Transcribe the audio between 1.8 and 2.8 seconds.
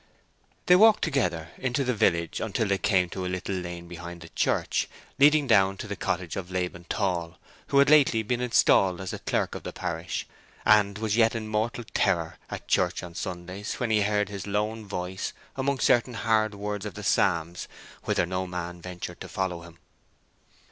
the village until they